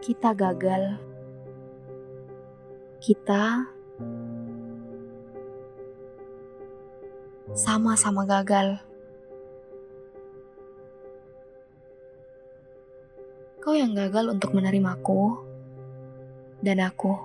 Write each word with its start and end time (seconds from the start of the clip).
kita 0.00 0.36
gagal. 0.36 1.00
Kita 3.00 3.64
sama-sama 7.56 8.28
gagal. 8.28 8.76
Kau 13.64 13.74
yang 13.74 13.96
gagal 13.96 14.30
untuk 14.30 14.54
menerimaku, 14.54 15.42
dan 16.60 16.84
aku. 16.84 17.16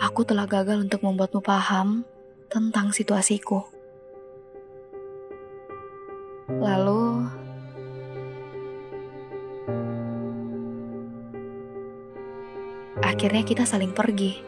Aku 0.00 0.20
telah 0.26 0.48
gagal 0.48 0.88
untuk 0.88 1.04
membuatmu 1.04 1.44
paham 1.44 2.02
tentang 2.48 2.90
situasiku. 2.90 3.62
Lalu, 6.48 7.03
akhirnya 13.02 13.42
kita 13.42 13.66
saling 13.66 13.90
pergi. 13.90 14.38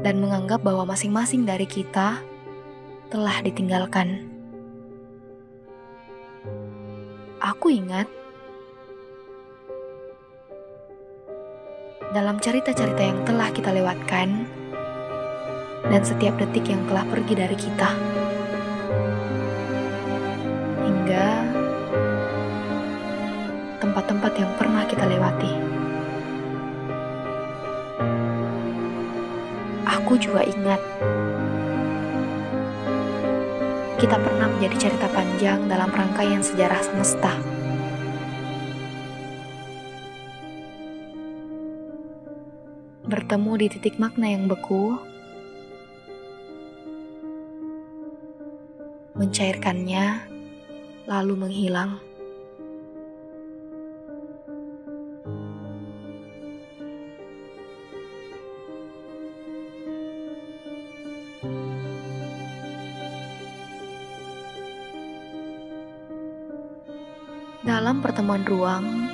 Dan 0.00 0.20
menganggap 0.20 0.60
bahwa 0.60 0.92
masing-masing 0.92 1.48
dari 1.48 1.64
kita 1.64 2.20
telah 3.08 3.36
ditinggalkan. 3.40 4.28
Aku 7.40 7.72
ingat 7.72 8.08
dalam 12.12 12.38
cerita-cerita 12.38 13.02
yang 13.02 13.20
telah 13.26 13.48
kita 13.52 13.74
lewatkan 13.74 14.46
dan 15.88 16.02
setiap 16.04 16.36
detik 16.40 16.68
yang 16.68 16.80
telah 16.88 17.04
pergi 17.08 17.34
dari 17.36 17.56
kita. 17.56 17.90
Hingga 20.84 21.53
tempat-tempat 23.94 24.32
yang 24.42 24.50
pernah 24.58 24.82
kita 24.90 25.06
lewati. 25.06 25.54
Aku 29.86 30.18
juga 30.18 30.42
ingat 30.42 30.82
kita 34.02 34.18
pernah 34.18 34.50
menjadi 34.50 34.90
cerita 34.90 35.06
panjang 35.14 35.70
dalam 35.70 35.94
rangkaian 35.94 36.42
sejarah 36.42 36.82
semesta. 36.82 37.38
Bertemu 43.06 43.52
di 43.62 43.66
titik 43.78 44.02
makna 44.02 44.26
yang 44.26 44.50
beku, 44.50 44.98
mencairkannya, 49.14 50.26
lalu 51.06 51.34
menghilang. 51.38 52.13
Dalam 67.64 68.04
pertemuan 68.04 68.44
ruang, 68.44 69.08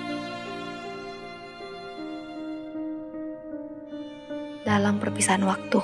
dalam 4.66 4.98
perpisahan 4.98 5.46
waktu, 5.46 5.78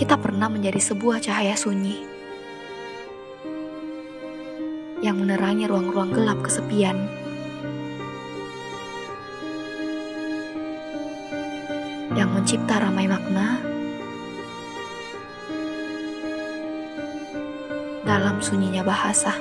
kita 0.00 0.16
pernah 0.16 0.48
menjadi 0.48 0.80
sebuah 0.80 1.20
cahaya 1.20 1.52
sunyi 1.60 2.08
yang 5.04 5.20
menerangi 5.20 5.68
ruang-ruang 5.68 6.16
gelap 6.16 6.40
kesepian. 6.40 6.96
Yang 12.16 12.30
mencipta 12.32 12.80
ramai 12.80 13.04
makna 13.04 13.77
dalam 18.08 18.40
sunyinya 18.40 18.80
bahasa. 18.80 19.36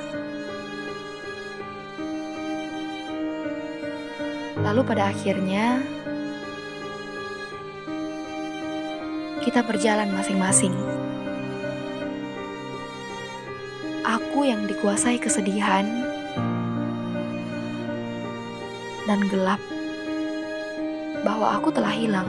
Lalu 4.59 4.83
pada 4.83 5.07
akhirnya 5.07 5.79
kita 9.39 9.63
berjalan 9.63 10.11
masing-masing. 10.11 10.75
Aku 14.03 14.43
yang 14.43 14.67
dikuasai 14.67 15.15
kesedihan 15.15 15.87
dan 19.07 19.23
gelap 19.31 19.63
bahwa 21.23 21.55
aku 21.55 21.71
telah 21.71 21.95
hilang 21.95 22.27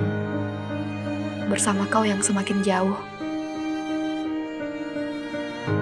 bersama 1.50 1.82
kau 1.91 2.06
yang 2.06 2.22
semakin 2.22 2.62
jauh 2.62 3.08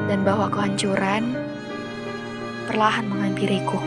dan 0.06 0.22
bahwa 0.22 0.46
kehancuran 0.50 1.36
perlahan 2.66 3.06
menghampiriku. 3.06 3.78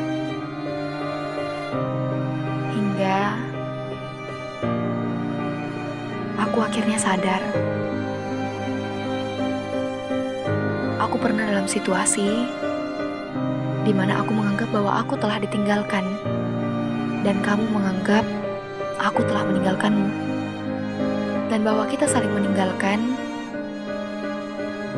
Hingga 2.75 3.19
aku 6.39 6.57
akhirnya 6.63 6.97
sadar. 6.99 7.43
Aku 10.99 11.15
pernah 11.19 11.47
dalam 11.47 11.67
situasi 11.67 12.47
di 13.87 13.91
mana 13.95 14.21
aku 14.21 14.31
menganggap 14.35 14.69
bahwa 14.69 15.01
aku 15.01 15.17
telah 15.17 15.41
ditinggalkan 15.41 16.05
dan 17.23 17.39
kamu 17.43 17.65
menganggap 17.71 18.23
aku 18.99 19.23
telah 19.27 19.47
meninggalkanmu. 19.47 20.09
Dan 21.49 21.65
bahwa 21.65 21.89
kita 21.89 22.05
saling 22.05 22.29
meninggalkan 22.29 23.17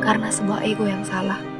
karena 0.01 0.34
sebuah 0.34 0.66
ego 0.66 0.89
yang 0.89 1.06
salah. 1.06 1.50